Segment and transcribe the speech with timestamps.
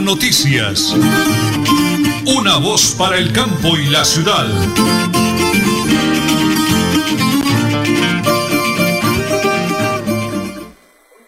[0.00, 0.96] Noticias.
[2.26, 4.46] Una voz para el campo y la ciudad.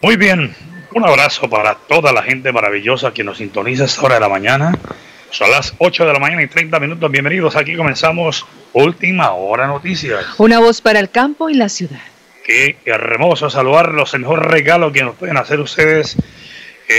[0.01, 0.55] Muy bien,
[0.93, 4.29] un abrazo para toda la gente maravillosa que nos sintoniza a esta hora de la
[4.29, 4.77] mañana.
[5.29, 7.09] Son las 8 de la mañana y 30 minutos.
[7.11, 7.55] Bienvenidos.
[7.55, 10.25] Aquí comenzamos Última Hora Noticias.
[10.37, 12.01] Una voz para el campo y la ciudad.
[12.45, 14.13] Qué hermoso saludarlos.
[14.13, 16.17] El mejor regalo que nos pueden hacer ustedes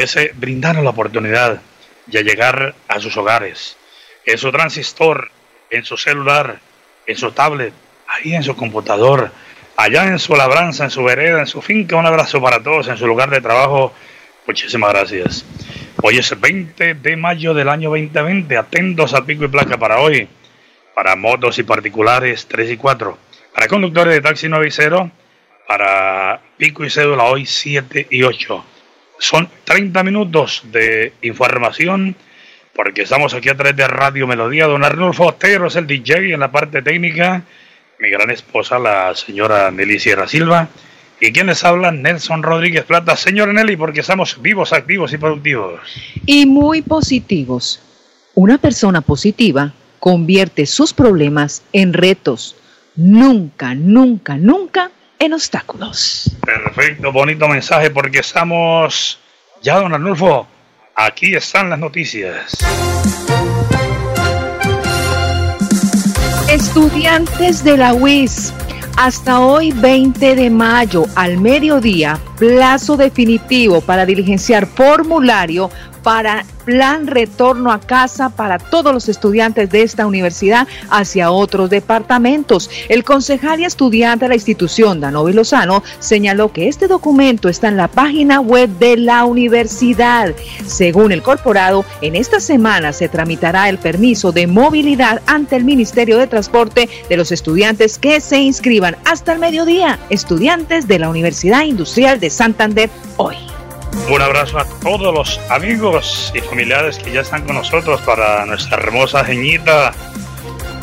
[0.03, 1.61] es brindarnos la oportunidad
[2.07, 3.77] de llegar a sus hogares.
[4.27, 5.31] En su transistor,
[5.71, 6.59] en su celular,
[7.07, 7.73] en su tablet,
[8.09, 9.31] ahí en su computador,
[9.77, 11.97] allá en su labranza, en su vereda, en su finca.
[11.97, 13.93] Un abrazo para todos en su lugar de trabajo.
[14.47, 15.45] Muchísimas gracias.
[16.03, 18.57] Hoy es el 20 de mayo del año 2020.
[18.57, 20.29] Atentos al pico y placa para hoy.
[20.95, 23.19] Para motos y particulares 3 y 4.
[23.55, 25.11] Para conductores de taxi 9 y 0.
[25.67, 28.65] Para pico y cédula hoy 7 y 8.
[29.19, 32.17] Son 30 minutos de información
[32.75, 34.67] porque estamos aquí a través de Radio Melodía.
[34.67, 37.43] Don Arnulfo Otero es el DJ en la parte técnica.
[38.01, 40.69] Mi gran esposa, la señora Nelly Sierra Silva.
[41.21, 41.63] ¿Y quién les?
[41.65, 43.17] Nelson Rodríguez Plata.
[43.17, 45.81] Señor Nelly, porque estamos vivos, activos y productivos.
[46.27, 47.81] Y muy positivos.
[48.35, 52.57] Una persona positiva convierte sus problemas en retos.
[52.97, 54.91] Nunca, nunca, nunca
[55.25, 56.31] en obstáculos.
[56.45, 59.19] Perfecto, bonito mensaje porque estamos...
[59.63, 60.47] Ya, don Arnulfo,
[60.95, 62.57] aquí están las noticias.
[66.51, 68.53] Estudiantes de la UIS
[68.97, 75.71] hasta hoy 20 de mayo al mediodía, plazo definitivo para diligenciar formulario
[76.05, 82.71] para plan retorno a casa para todos los estudiantes de esta universidad hacia otros departamentos.
[82.89, 87.77] El concejal y estudiante de la institución, Danovi Lozano, señaló que este documento está en
[87.77, 90.35] la página web de la universidad.
[90.67, 96.19] Según el corporado, en esta semana se tramitará el permiso de movilidad ante el Ministerio
[96.19, 101.63] de Transporte de los estudiantes que se inscriban hasta el mediodía, estudiantes de la Universidad
[101.63, 103.44] Industrial de Santander hoy.
[104.11, 108.77] Un abrazo a todos los amigos y familiares que ya están con nosotros para nuestra
[108.77, 109.93] hermosa geñita,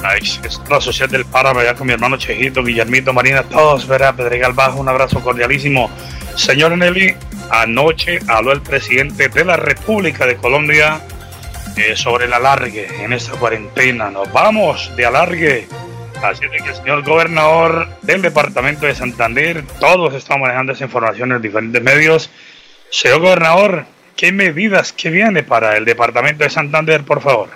[0.02, 0.40] la ex
[0.80, 4.90] social del Páramo, allá con mi hermano Chejito, Guillermito, Marina, todos, verá, Pedregal Bajo, un
[4.90, 5.92] abrazo cordialísimo.
[6.36, 7.16] Señor Nelly,
[7.52, 11.00] anoche habló el presidente de la República de Colombia
[11.78, 14.10] eh, sobre el alargue en esta cuarentena.
[14.10, 15.68] Nos vamos de alargue.
[16.24, 21.42] Así que el señor gobernador del departamento de Santander, todos estamos manejando esa información en
[21.42, 22.30] diferentes medios
[22.92, 23.86] Señor gobernador,
[24.18, 27.48] ¿qué medidas que viene para el departamento de Santander, por favor?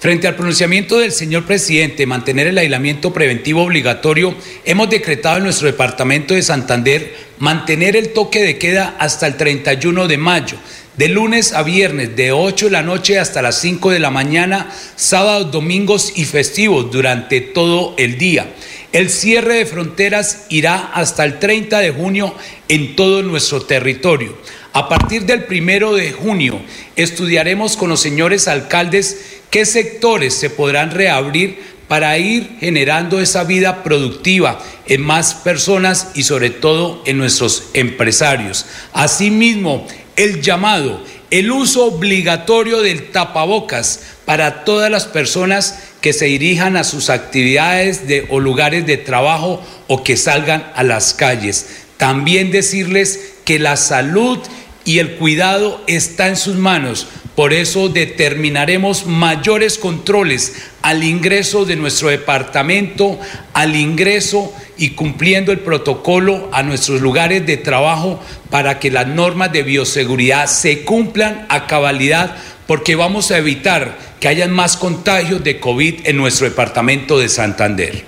[0.00, 5.66] Frente al pronunciamiento del señor presidente mantener el aislamiento preventivo obligatorio, hemos decretado en nuestro
[5.66, 10.56] departamento de Santander mantener el toque de queda hasta el 31 de mayo,
[10.96, 14.70] de lunes a viernes, de 8 de la noche hasta las 5 de la mañana,
[14.96, 18.46] sábados, domingos y festivos durante todo el día.
[18.92, 22.34] El cierre de fronteras irá hasta el 30 de junio
[22.68, 24.34] en todo nuestro territorio.
[24.72, 26.60] A partir del primero de junio
[26.96, 33.82] estudiaremos con los señores alcaldes qué sectores se podrán reabrir para ir generando esa vida
[33.82, 38.66] productiva en más personas y sobre todo en nuestros empresarios.
[38.92, 46.76] Asimismo, el llamado, el uso obligatorio del tapabocas para todas las personas que se dirijan
[46.76, 51.86] a sus actividades de, o lugares de trabajo o que salgan a las calles.
[51.96, 54.38] También decirles que la salud
[54.84, 57.06] y el cuidado está en sus manos.
[57.36, 63.18] Por eso determinaremos mayores controles al ingreso de nuestro departamento,
[63.54, 69.52] al ingreso y cumpliendo el protocolo a nuestros lugares de trabajo para que las normas
[69.52, 75.58] de bioseguridad se cumplan a cabalidad porque vamos a evitar que hayan más contagios de
[75.58, 78.04] COVID en nuestro departamento de Santander.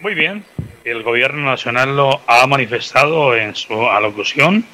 [0.00, 0.44] Muy bien,
[0.84, 4.64] el gobierno nacional lo ha manifestado en su alocución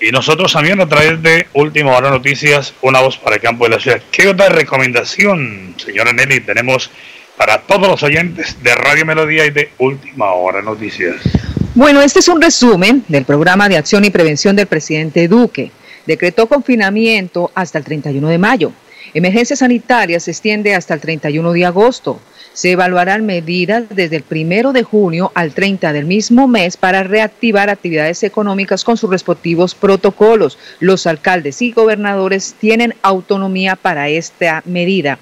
[0.00, 3.70] y nosotros también a través de Última Hora Noticias, una voz para el campo de
[3.70, 4.02] la ciudad.
[4.10, 6.90] ¿Qué otra recomendación, señora Nelly, tenemos
[7.36, 11.16] para todos los oyentes de Radio Melodía y de Última Hora Noticias?
[11.74, 15.70] Bueno, este es un resumen del programa de acción y prevención del presidente Duque
[16.06, 18.72] decretó confinamiento hasta el 31 de mayo.
[19.12, 22.20] Emergencia sanitaria se extiende hasta el 31 de agosto.
[22.52, 27.68] Se evaluarán medidas desde el 1 de junio al 30 del mismo mes para reactivar
[27.68, 30.58] actividades económicas con sus respectivos protocolos.
[30.80, 35.18] Los alcaldes y gobernadores tienen autonomía para esta medida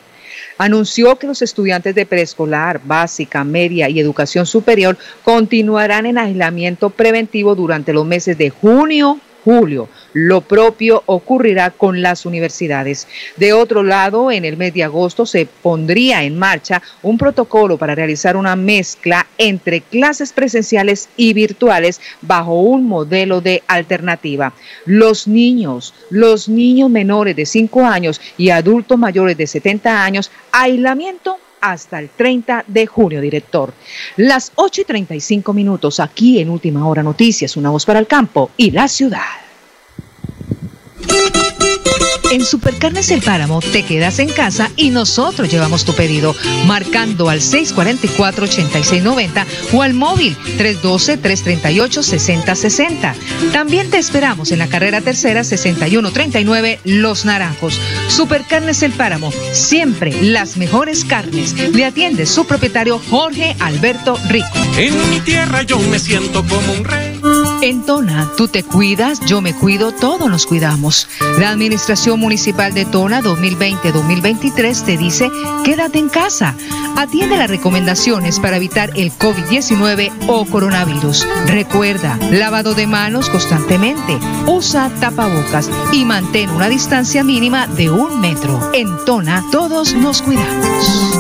[0.59, 7.55] anunció que los estudiantes de preescolar, básica, media y educación superior continuarán en aislamiento preventivo
[7.55, 13.09] durante los meses de junio, julio, Lo propio ocurrirá con las universidades.
[13.37, 17.97] De otro lado, en el mes de agosto se pondría en marcha un protocolo para
[17.97, 24.55] realizar una mezcla entre clases presenciales y virtuales bajo un modelo de alternativa.
[24.87, 31.39] Los niños, los niños menores de 5 años y adultos mayores de 70 años, aislamiento
[31.61, 33.73] hasta el 30 de junio, director.
[34.17, 38.51] Las 8 y 35 minutos aquí en Última Hora Noticias, una voz para el campo
[38.57, 39.44] y la ciudad.
[42.35, 46.35] En Supercarnes El Páramo te quedas en casa y nosotros llevamos tu pedido
[46.67, 53.15] marcando al 644-8690 o al móvil 312-338-6060.
[53.53, 57.81] También te esperamos en la carrera tercera 6139 Los Naranjos.
[58.09, 61.55] Supercarnes El Páramo, siempre las mejores carnes.
[61.73, 64.59] Le atiende su propietario Jorge Alberto Rico.
[64.77, 67.14] En mi tierra yo me siento como un rey.
[67.63, 71.09] En Tona, tú te cuidas, yo me cuido, todos nos cuidamos.
[71.39, 75.31] La Administración Municipal de Tona 2020-2023 te dice,
[75.65, 76.55] quédate en casa.
[76.97, 81.27] Atiende las recomendaciones para evitar el COVID-19 o coronavirus.
[81.47, 88.71] Recuerda, lavado de manos constantemente, usa tapabocas y mantén una distancia mínima de un metro.
[88.75, 91.14] En Tona, todos nos cuidamos.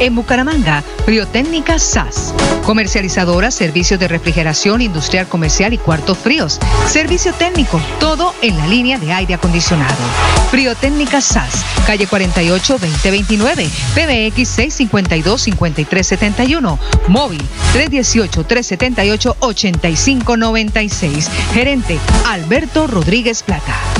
[0.00, 2.34] En Bucaramanga, Friotécnica SAS.
[2.64, 6.58] Comercializadora, servicios de refrigeración industrial comercial y cuartos fríos.
[6.88, 9.96] Servicio técnico, todo en la línea de aire acondicionado.
[10.50, 17.42] Friotécnica SAS, calle 48 2029, PBX 652 5371, móvil
[17.72, 21.30] 318 378 8596.
[21.52, 23.93] Gerente Alberto Rodríguez Plata.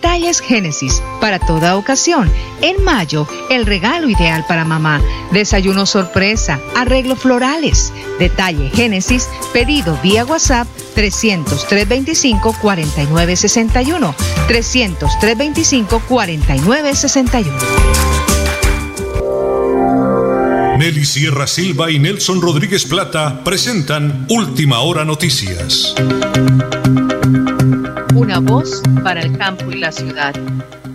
[0.00, 2.30] Detalles Génesis para toda ocasión.
[2.62, 5.02] En mayo, el regalo ideal para mamá.
[5.32, 7.92] Desayuno sorpresa, arreglo florales.
[8.20, 14.14] Detalle Génesis, pedido vía WhatsApp 300 325 4961.
[14.46, 17.58] 300 325 4961.
[20.78, 25.92] Nelly Sierra Silva y Nelson Rodríguez Plata presentan Última Hora Noticias.
[28.18, 30.34] Una voz para el campo y la ciudad.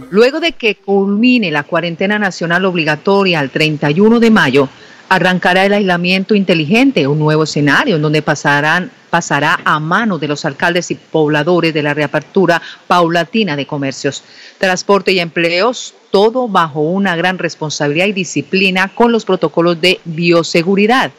[0.09, 4.67] Luego de que culmine la cuarentena nacional obligatoria al 31 de mayo,
[5.07, 10.91] arrancará el aislamiento inteligente, un nuevo escenario en donde pasará a mano de los alcaldes
[10.91, 14.21] y pobladores de la reapertura paulatina de comercios,
[14.57, 21.13] transporte y empleos, todo bajo una gran responsabilidad y disciplina con los protocolos de bioseguridad.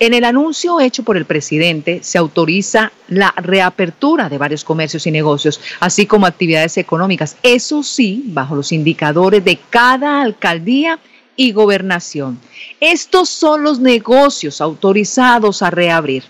[0.00, 5.10] En el anuncio hecho por el presidente se autoriza la reapertura de varios comercios y
[5.10, 11.00] negocios, así como actividades económicas, eso sí, bajo los indicadores de cada alcaldía
[11.34, 12.38] y gobernación.
[12.78, 16.22] Estos son los negocios autorizados a reabrir.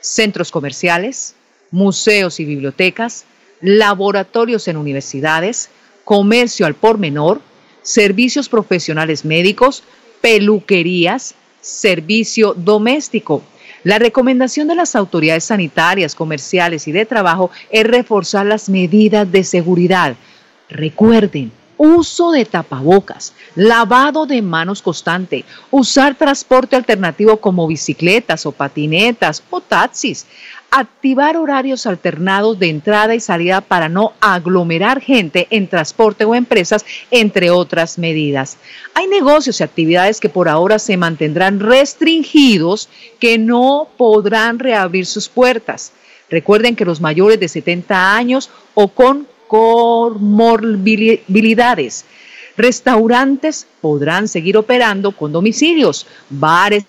[0.00, 1.36] Centros comerciales,
[1.70, 3.24] museos y bibliotecas,
[3.62, 5.70] laboratorios en universidades,
[6.04, 7.40] comercio al por menor,
[7.80, 9.82] servicios profesionales médicos,
[10.20, 11.34] peluquerías,
[11.66, 13.42] servicio doméstico.
[13.82, 19.42] La recomendación de las autoridades sanitarias, comerciales y de trabajo es reforzar las medidas de
[19.42, 20.16] seguridad.
[20.68, 29.42] Recuerden, uso de tapabocas, lavado de manos constante, usar transporte alternativo como bicicletas o patinetas
[29.50, 30.26] o taxis,
[30.78, 36.84] activar horarios alternados de entrada y salida para no aglomerar gente en transporte o empresas,
[37.10, 38.58] entre otras medidas.
[38.92, 45.30] Hay negocios y actividades que por ahora se mantendrán restringidos, que no podrán reabrir sus
[45.30, 45.92] puertas.
[46.28, 52.04] Recuerden que los mayores de 70 años o con comorbilidades,
[52.56, 56.84] restaurantes podrán seguir operando con domicilios, bares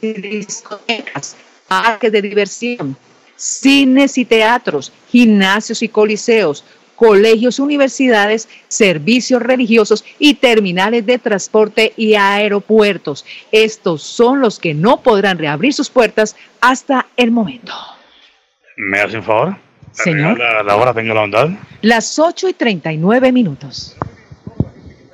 [0.00, 1.34] discotecas,
[1.66, 2.96] parques de diversión,
[3.38, 6.64] cines y teatros, gimnasios y coliseos,
[6.96, 13.24] colegios, universidades, servicios religiosos y terminales de transporte y aeropuertos.
[13.52, 17.72] Estos son los que no podrán reabrir sus puertas hasta el momento.
[18.76, 19.56] ¿Me hace un favor?
[19.92, 20.38] Señor.
[20.38, 21.48] La, la hora, tenga la bondad.
[21.82, 23.96] Las 8 y 39 minutos.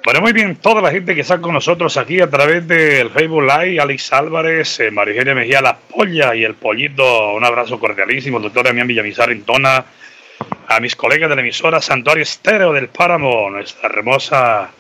[0.05, 3.43] Bueno, muy bien, toda la gente que está con nosotros aquí a través del Facebook
[3.43, 8.67] Live, Alex Álvarez, eh, Marigelia Mejía La Polla y el Pollito, un abrazo cordialísimo, doctor
[8.67, 9.83] Damián Villamizar en Tona,
[10.69, 14.73] a mis colegas de la emisora Santuario Estéreo del Páramo, nuestra hermosa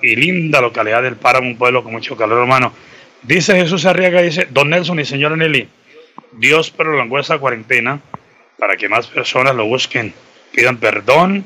[0.00, 2.72] y linda localidad del Páramo, un pueblo con mucho calor hermano.
[3.20, 5.68] Dice Jesús Arriaga, dice, don Nelson y señora Nelly,
[6.32, 8.00] Dios prolongó esa cuarentena
[8.58, 10.14] para que más personas lo busquen,
[10.50, 11.44] pidan perdón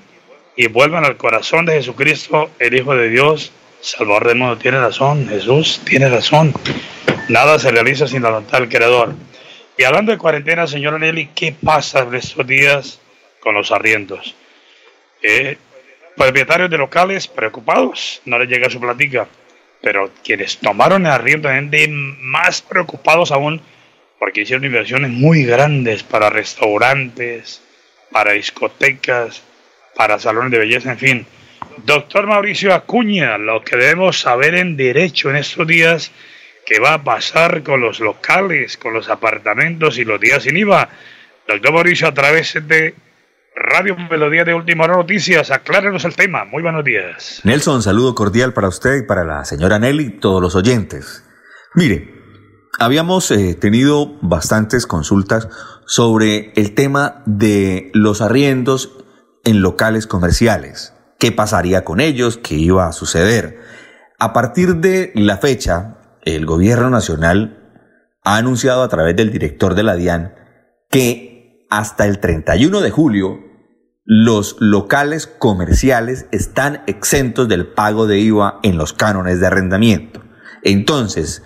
[0.57, 4.59] y vuelvan al corazón de Jesucristo, el Hijo de Dios, Salvador del mundo.
[4.59, 6.53] Tiene razón, Jesús tiene razón.
[7.29, 9.15] Nada se realiza sin la voluntad del Creador.
[9.77, 13.01] Y hablando de cuarentena, señora Nelly, ¿qué pasa en estos días
[13.41, 14.35] con los arriendos?
[15.23, 15.57] Eh,
[16.17, 19.27] propietarios de locales preocupados, no les llega su platica,
[19.81, 23.63] pero quienes tomaron el arriendo de más preocupados aún
[24.19, 27.63] porque hicieron inversiones muy grandes para restaurantes,
[28.13, 29.43] para discotecas,
[30.01, 31.27] para salones de belleza, en fin.
[31.85, 36.11] Doctor Mauricio Acuña, lo que debemos saber en derecho en estos días,
[36.65, 40.89] qué va a pasar con los locales, con los apartamentos y los días sin IVA.
[41.47, 42.95] Doctor Mauricio, a través de
[43.55, 46.47] Radio Melodía de Última Hora Noticias, aclárenos el tema.
[46.47, 47.43] Muy buenos días.
[47.45, 51.29] Nelson, saludo cordial para usted y para la señora Nelly todos los oyentes.
[51.75, 52.09] Mire,
[52.79, 55.47] habíamos eh, tenido bastantes consultas
[55.85, 59.00] sobre el tema de los arriendos
[59.51, 60.95] en locales comerciales.
[61.19, 62.39] ¿Qué pasaría con ellos?
[62.39, 63.59] ¿Qué iba a suceder?
[64.19, 67.83] A partir de la fecha, el gobierno nacional
[68.25, 70.35] ha anunciado a través del director de la DIAN
[70.89, 73.41] que hasta el 31 de julio
[74.05, 80.23] los locales comerciales están exentos del pago de IVA en los cánones de arrendamiento.
[80.63, 81.43] Entonces,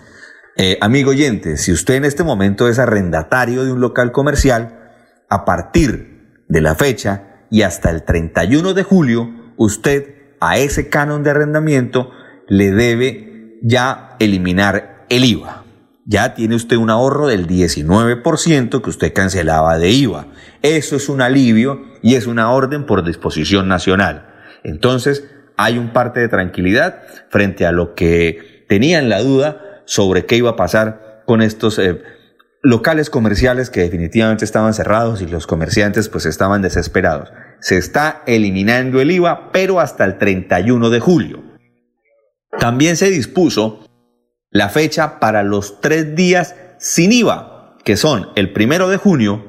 [0.56, 4.80] eh, amigo oyente, si usted en este momento es arrendatario de un local comercial,
[5.28, 11.23] a partir de la fecha y hasta el 31 de julio, usted a ese canon
[11.23, 12.11] de arrendamiento
[12.49, 15.64] le debe ya eliminar el IVA
[16.06, 20.26] ya tiene usted un ahorro del 19% que usted cancelaba de IVA.
[20.62, 24.26] Eso es un alivio y es una orden por disposición nacional.
[24.64, 25.25] Entonces,
[25.56, 30.50] hay un parte de tranquilidad frente a lo que tenían la duda sobre qué iba
[30.50, 32.02] a pasar con estos eh,
[32.62, 37.30] locales comerciales que definitivamente estaban cerrados y los comerciantes pues estaban desesperados.
[37.64, 41.42] Se está eliminando el IVA, pero hasta el 31 de julio.
[42.59, 43.87] También se dispuso
[44.50, 49.47] la fecha para los tres días sin IVA, que son el primero de junio,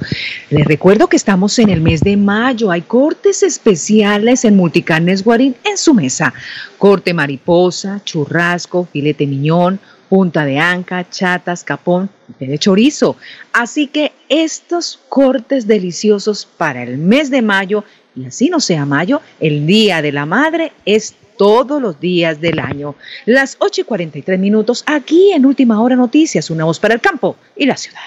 [0.52, 2.72] Les recuerdo que estamos en el mes de mayo.
[2.72, 6.34] Hay cortes especiales en Multicarnes Guarín en su mesa.
[6.78, 13.18] Corte mariposa, churrasco, filete miñón punta de anca, chatas, capón, de chorizo.
[13.54, 17.84] Así que estos cortes deliciosos para el mes de mayo,
[18.16, 22.60] y así no sea mayo, el Día de la Madre es todos los días del
[22.60, 22.96] año.
[23.26, 27.38] Las 8 y 43 minutos aquí en Última Hora Noticias, una voz para el campo
[27.56, 28.02] y la ciudad.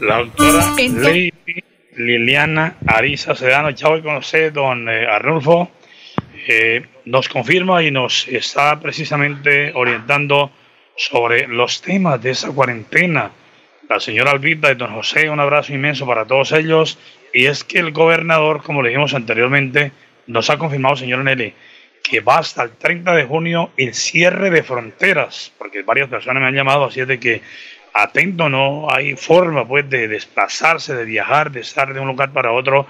[0.00, 1.32] La doctora Lady
[1.96, 5.70] Liliana Ariza Sedano, ya voy con usted, don eh, Arnulfo,
[6.46, 10.50] eh, nos confirma y nos está precisamente orientando
[10.96, 13.30] sobre los temas de esa cuarentena.
[13.88, 16.98] La señora Albita y don José, un abrazo inmenso para todos ellos.
[17.32, 19.92] Y es que el gobernador, como le dijimos anteriormente,
[20.26, 21.54] nos ha confirmado, señor Nelly,
[22.02, 26.48] que va hasta el 30 de junio el cierre de fronteras, porque varias personas me
[26.48, 27.42] han llamado, así es de que
[27.92, 32.52] atento, no hay forma pues de desplazarse, de viajar, de estar de un lugar para
[32.52, 32.86] otro,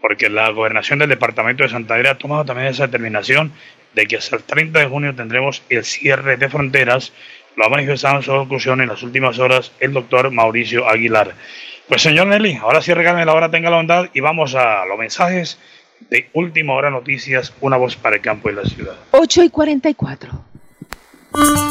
[0.00, 3.52] porque la gobernación del departamento de Santander ha tomado también esa determinación
[3.94, 7.12] de que hasta el 30 de junio tendremos el cierre de fronteras
[7.56, 11.34] lo ha manifestado en su conclusión en las últimas horas el doctor Mauricio Aguilar.
[11.90, 14.96] Pues señor Nelly, ahora sí regálame la hora, tenga la bondad y vamos a los
[14.96, 15.58] mensajes
[16.08, 18.94] de Última Hora Noticias, una voz para el campo y la ciudad.
[19.10, 20.49] 8 y 44.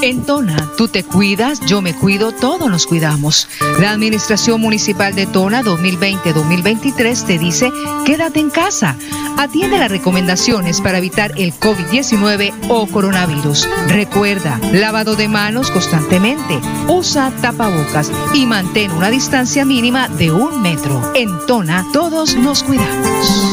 [0.01, 3.47] En Tona, tú te cuidas, yo me cuido, todos nos cuidamos.
[3.79, 7.71] La Administración Municipal de Tona 2020-2023 te dice,
[8.05, 8.95] quédate en casa.
[9.37, 13.67] Atiende las recomendaciones para evitar el COVID-19 o coronavirus.
[13.87, 21.11] Recuerda, lavado de manos constantemente, usa tapabocas y mantén una distancia mínima de un metro.
[21.15, 23.48] En Tona, todos nos cuidamos.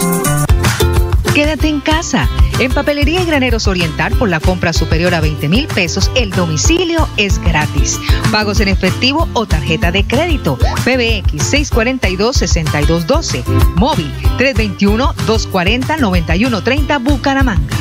[1.37, 2.29] Quédate en casa.
[2.61, 7.07] En Papelería y Graneros Oriental, por la compra superior a 20 mil pesos, el domicilio
[7.19, 8.01] es gratis.
[8.33, 10.57] Pagos en efectivo o tarjeta de crédito.
[10.57, 13.45] PBX 642-6212.
[13.75, 17.77] Móvil 321-240-9130 Bucaramanga.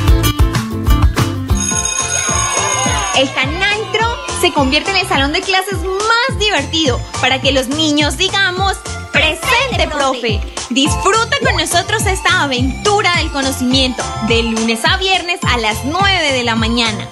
[3.16, 4.06] El Canantro
[4.42, 8.76] se convierte en el salón de clases más divertido para que los niños digamos
[9.84, 10.40] profe.
[10.70, 16.44] Disfruta con nosotros esta aventura del conocimiento de lunes a viernes a las 9 de
[16.44, 17.08] la mañana.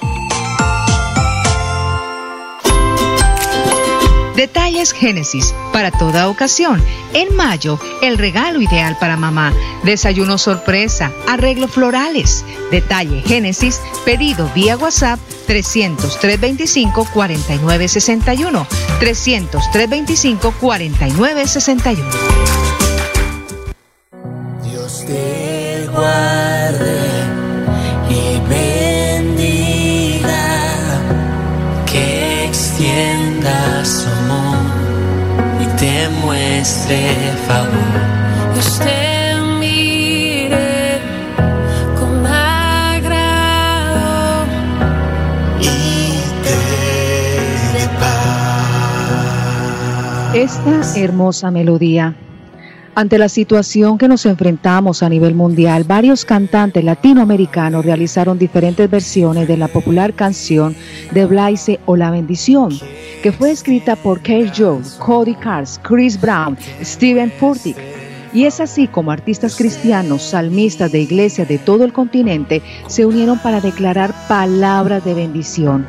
[4.37, 6.83] Detalles Génesis para toda ocasión.
[7.13, 9.53] En mayo, el regalo ideal para mamá.
[9.85, 12.45] Desayuno sorpresa, arreglo florales.
[12.71, 18.67] Detalle Génesis, pedido vía WhatsApp 300 325 4961.
[18.99, 22.11] 300 325 4961.
[24.65, 26.34] Dios te guarde
[50.35, 52.15] Esta hermosa melodía.
[52.95, 59.47] Ante la situación que nos enfrentamos a nivel mundial, varios cantantes latinoamericanos realizaron diferentes versiones
[59.49, 60.75] de la popular canción
[61.13, 62.71] de Blaise o La Bendición,
[63.25, 67.79] que fue escrita por Kate Joe, Cody Cars, Chris Brown, Steven Furtick.
[68.35, 73.39] Y es así como artistas cristianos, salmistas de iglesias de todo el continente se unieron
[73.39, 75.87] para declarar palabras de bendición.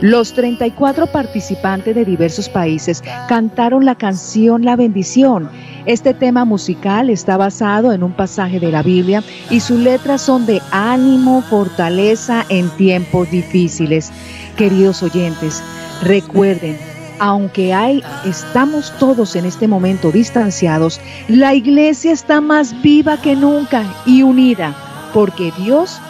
[0.00, 5.50] Los 34 participantes de diversos países cantaron la canción La bendición.
[5.84, 10.46] Este tema musical está basado en un pasaje de la Biblia y sus letras son
[10.46, 14.10] de ánimo, fortaleza en tiempos difíciles.
[14.56, 15.62] Queridos oyentes,
[16.02, 16.78] recuerden,
[17.18, 23.84] aunque hay, estamos todos en este momento distanciados, la iglesia está más viva que nunca
[24.06, 24.74] y unida,
[25.12, 26.00] porque Dios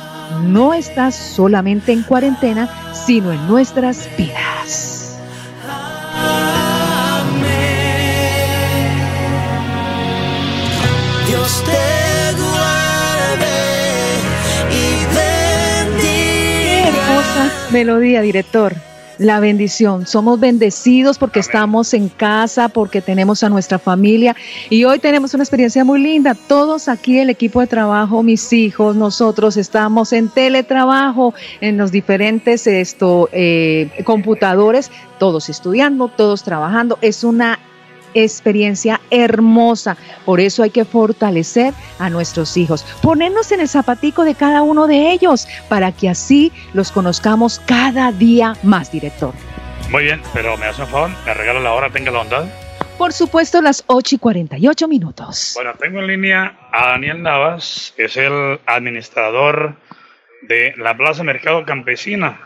[0.47, 5.19] no está solamente en cuarentena, sino en nuestras vidas.
[11.27, 13.47] Dios te guarde
[14.71, 14.85] y
[15.87, 16.89] bendiga.
[16.89, 18.90] Hermosa melodía, director.
[19.21, 20.07] La bendición.
[20.07, 24.35] Somos bendecidos porque estamos en casa, porque tenemos a nuestra familia
[24.71, 26.35] y hoy tenemos una experiencia muy linda.
[26.35, 32.67] Todos aquí, el equipo de trabajo, mis hijos, nosotros estamos en teletrabajo, en los diferentes
[32.67, 36.97] esto, eh, computadores, todos estudiando, todos trabajando.
[37.03, 37.59] Es una
[38.15, 39.97] experiencia hermosa.
[40.25, 44.87] Por eso hay que fortalecer a nuestros hijos, ponernos en el zapatico de cada uno
[44.87, 49.35] de ellos para que así los conozcamos cada día más, director.
[49.91, 52.47] Muy bien, pero me hace un favor, me regala la hora, tenga la bondad.
[52.97, 55.53] Por supuesto, las 8 y 48 minutos.
[55.55, 59.75] Bueno, tengo en línea a Daniel Navas, que es el administrador
[60.43, 62.41] de la Plaza Mercado Campesina.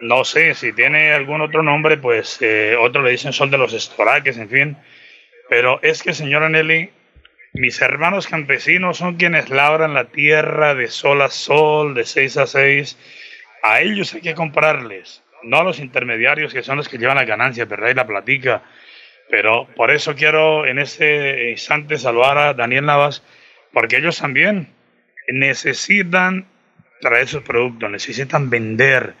[0.00, 3.72] No sé si tiene algún otro nombre, pues eh, otros le dicen Sol de los
[3.72, 4.76] Estoraques, en fin.
[5.48, 6.90] Pero es que, señora Nelly,
[7.54, 12.46] mis hermanos campesinos son quienes labran la tierra de sol a sol, de seis a
[12.46, 12.98] seis.
[13.62, 17.24] A ellos hay que comprarles, no a los intermediarios que son los que llevan la
[17.24, 17.90] ganancia, ¿verdad?
[17.90, 18.62] Y la platica.
[19.30, 23.22] Pero por eso quiero en este instante saludar a Daniel Navas,
[23.72, 24.68] porque ellos también
[25.28, 26.46] necesitan
[27.00, 29.14] traer sus productos, necesitan vender.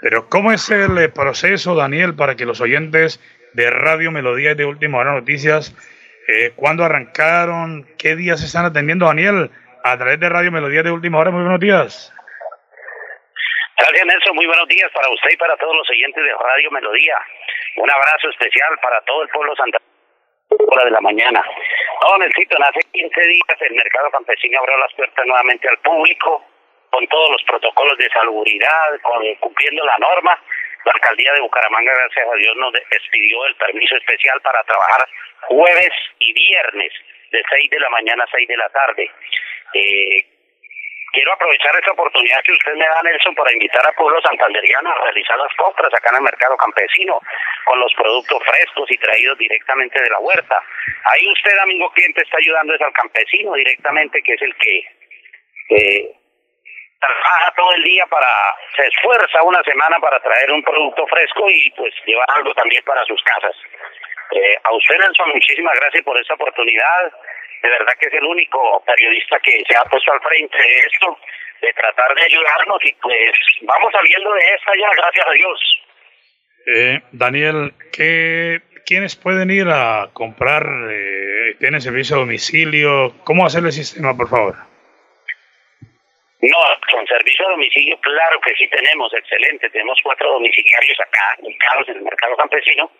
[0.00, 3.20] Pero ¿cómo es el proceso, Daniel, para que los oyentes
[3.54, 5.74] de Radio Melodía y de Última Hora Noticias.
[6.28, 7.86] Eh, ¿Cuándo arrancaron?
[7.98, 9.50] ¿Qué días se están atendiendo, Daniel?
[9.84, 11.30] A través de Radio Melodía de Última Hora.
[11.30, 12.12] Muy buenos días.
[13.76, 14.36] Gracias, Nelson.
[14.36, 17.18] Muy buenos días para usted y para todos los oyentes de Radio Melodía.
[17.76, 19.92] Un abrazo especial para todo el pueblo santander
[20.68, 21.42] hora de la mañana.
[22.02, 26.44] No, Nelsito, hace 15 días el mercado campesino abrió las puertas nuevamente al público
[26.90, 30.38] con todos los protocolos de salubridad, con, cumpliendo la norma
[30.84, 35.08] la alcaldía de Bucaramanga, gracias a Dios, nos expidió el permiso especial para trabajar
[35.48, 36.92] jueves y viernes
[37.30, 39.10] de 6 de la mañana a 6 de la tarde.
[39.74, 40.26] Eh,
[41.12, 45.04] quiero aprovechar esta oportunidad que usted me da, Nelson, para invitar a pueblo santanderiano a
[45.04, 47.20] realizar las compras acá en el mercado campesino
[47.64, 50.62] con los productos frescos y traídos directamente de la huerta.
[51.04, 54.84] Ahí usted, amigo cliente, está ayudando al campesino directamente, que es el que
[55.70, 56.21] eh,
[57.06, 61.70] trabaja todo el día para, se esfuerza una semana para traer un producto fresco y
[61.72, 63.56] pues llevar algo también para sus casas.
[64.30, 64.96] Eh, a usted,
[65.34, 67.12] muchísimas gracias por esta oportunidad
[67.62, 71.16] de verdad que es el único periodista que se ha puesto al frente de esto,
[71.60, 75.82] de tratar de ayudarnos y pues vamos saliendo de esta ya, gracias a Dios.
[76.66, 80.64] Eh, Daniel, ¿qué, ¿quiénes pueden ir a comprar?
[80.90, 83.14] Eh, ¿Tienen servicio a domicilio?
[83.24, 84.71] ¿Cómo hacer el sistema, por favor?
[86.42, 86.58] No,
[86.90, 89.70] con servicio a domicilio, claro que sí tenemos, excelente.
[89.70, 92.90] Tenemos cuatro domiciliarios acá, ubicados en el mercado campesino,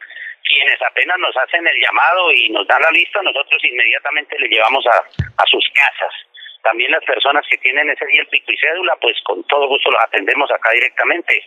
[0.46, 4.86] quienes apenas nos hacen el llamado y nos dan la lista, nosotros inmediatamente le llevamos
[4.86, 6.14] a, a sus casas.
[6.62, 9.90] También las personas que tienen ese día el pico y cédula, pues con todo gusto
[9.90, 11.42] los atendemos acá directamente.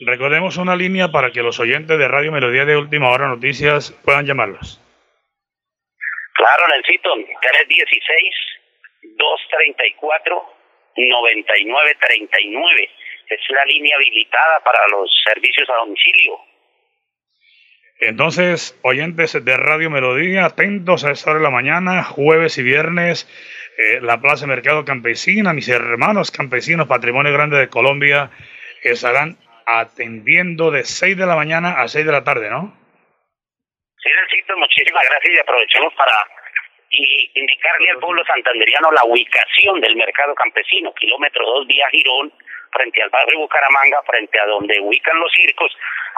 [0.00, 4.26] Recordemos una línea para que los oyentes de Radio Melodía de Última Hora Noticias puedan
[4.26, 4.80] llamarlos.
[6.34, 8.34] Claro, Lencito, 316
[9.16, 10.55] 234
[10.96, 12.90] 9939.
[13.28, 16.38] Es la línea habilitada para los servicios a domicilio.
[17.98, 23.26] Entonces, oyentes de Radio Melodía, atentos a esta hora de la mañana, jueves y viernes,
[23.78, 28.30] eh, la Plaza Mercado Campesina, mis hermanos campesinos, Patrimonio Grande de Colombia,
[28.82, 32.76] estarán atendiendo de 6 de la mañana a 6 de la tarde, ¿no?
[33.98, 36.12] Sí, Cito, muchísimas gracias y aprovechemos para
[36.90, 42.32] y indicarle al pueblo santanderiano la ubicación del mercado campesino, kilómetro 2 vía Girón,
[42.72, 45.72] frente al barrio Bucaramanga, frente a donde ubican los circos,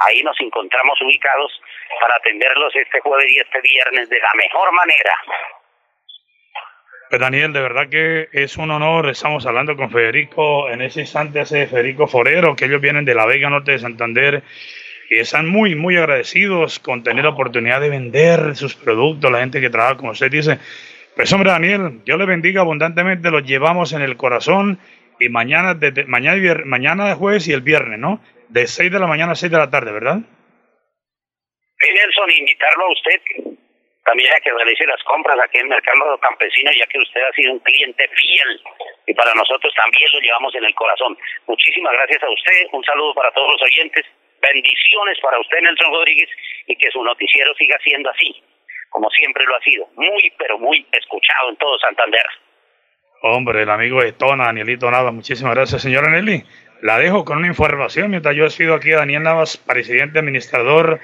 [0.06, 1.60] ahí nos encontramos ubicados
[2.00, 5.14] para atenderlos este jueves y este viernes de la mejor manera.
[7.08, 11.40] Pues Daniel, de verdad que es un honor, estamos hablando con Federico, en ese instante
[11.40, 14.42] hace Federico Forero, que ellos vienen de la Vega Norte de Santander
[15.10, 19.60] y están muy, muy agradecidos con tener la oportunidad de vender sus productos, la gente
[19.60, 20.58] que trabaja, como usted dice.
[21.16, 24.78] Pues hombre, Daniel, Dios le bendiga abundantemente, los llevamos en el corazón
[25.18, 28.20] y mañana, desde, mañana, vier- mañana jueves y el viernes, ¿no?
[28.48, 30.18] De 6 de la mañana a 6 de la tarde, ¿verdad?
[31.78, 33.20] Nelson, invitarlo a usted
[34.04, 37.32] también a que realice las compras aquí en el mercado campesino, ya que usted ha
[37.34, 38.60] sido un cliente fiel
[39.06, 41.16] y para nosotros también lo llevamos en el corazón.
[41.46, 44.06] Muchísimas gracias a usted, un saludo para todos los oyentes,
[44.40, 46.28] bendiciones para usted, Nelson Rodríguez,
[46.66, 48.42] y que su noticiero siga siendo así,
[48.90, 52.26] como siempre lo ha sido, muy, pero muy escuchado en todo Santander.
[53.22, 56.44] Hombre, el amigo de Tona, Danielito Navas, muchísimas gracias, señora Nelly.
[56.82, 61.00] La dejo con una información mientras yo sido aquí Daniel Navas, presidente administrador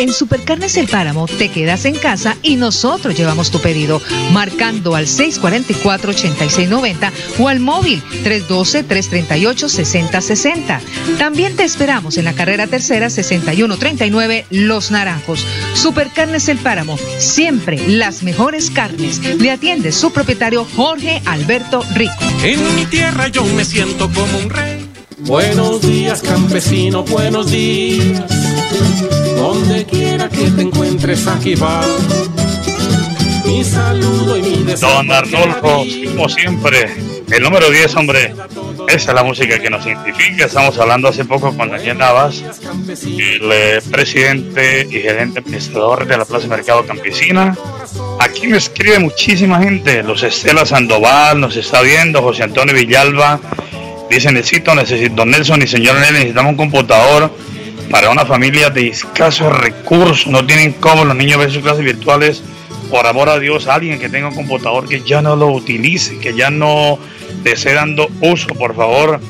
[0.00, 4.00] En Supercarnes El Páramo te quedas en casa y nosotros llevamos tu pedido
[4.32, 10.80] marcando al 644-8690 o al móvil 312-338-6060.
[11.18, 15.46] También te esperamos en la carrera tercera 6139 Los Naranjos.
[15.74, 19.20] Supercarnes El Páramo, siempre las mejores carnes.
[19.38, 22.24] Le atiende su propietario Jorge Alberto Rico.
[22.42, 24.88] En mi tierra yo me siento como un rey.
[25.18, 28.22] Buenos días, campesino, buenos días.
[29.40, 31.80] Donde quiera que te encuentres, aquí va.
[33.46, 34.90] Mi saludo y mi deseo.
[34.90, 36.94] Don Arnolfo, como siempre,
[37.30, 38.34] el número 10, hombre.
[38.86, 40.44] Esa es la música que nos identifica.
[40.44, 42.44] Estamos hablando hace poco con Daniel Navas,
[43.02, 47.56] el eh, presidente y gerente administrador de la Plaza Mercado Campesina.
[48.20, 50.02] Aquí me escribe muchísima gente.
[50.02, 53.40] Los Estela Sandoval nos está viendo, José Antonio Villalba.
[54.10, 57.32] Dice, necesito, necesito, don Nelson y señor Nelly, necesitamos un computador
[57.90, 60.26] para una familia de escasos recursos.
[60.26, 62.42] No tienen cómo los niños ver sus clases virtuales.
[62.90, 66.34] Por amor a Dios, alguien que tenga un computador que ya no lo utilice, que
[66.34, 66.98] ya no
[67.44, 69.20] le dando uso, por favor,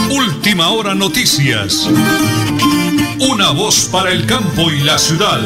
[0.10, 1.90] Última hora noticias.
[3.20, 5.42] Una voz para el campo y la ciudad.